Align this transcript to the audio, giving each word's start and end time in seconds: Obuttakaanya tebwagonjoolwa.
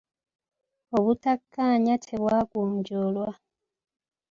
Obuttakaanya 0.97 1.95
tebwagonjoolwa. 2.05 3.29